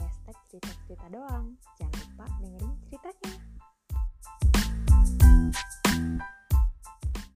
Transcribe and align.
hashtag 0.00 0.36
cerita-cerita 0.48 1.06
doang. 1.12 1.46
Jangan 1.76 1.89